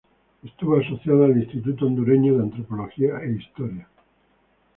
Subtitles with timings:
[0.43, 3.87] Estuvo asociada al Instituto Hondureño de Antropología e Historia.